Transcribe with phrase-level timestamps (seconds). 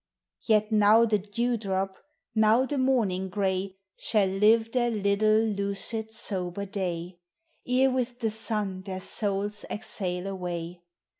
[0.41, 1.95] Yet now the dew drop,
[2.33, 7.19] now the morning gray Shall live their little lucid, sober day;
[7.67, 10.81] Ere with the Sun their souls exhale away.